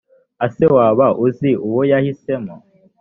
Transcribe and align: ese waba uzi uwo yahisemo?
ese 0.45 0.63
waba 0.75 1.07
uzi 1.25 1.49
uwo 1.67 1.81
yahisemo? 1.91 2.55